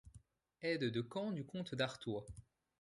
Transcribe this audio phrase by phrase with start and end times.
[0.63, 2.25] Aide de camp du comte d'Artois.